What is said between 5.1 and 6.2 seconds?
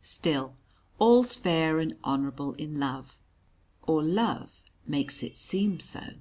it seem so.